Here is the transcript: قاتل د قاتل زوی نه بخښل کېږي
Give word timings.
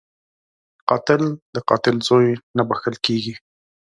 قاتل 0.89 1.21
د 1.53 1.57
قاتل 1.69 1.95
زوی 2.07 2.29
نه 2.57 2.63
بخښل 2.67 2.95
کېږي 3.05 3.33